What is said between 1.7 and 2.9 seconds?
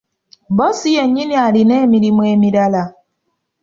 emirimu emirala.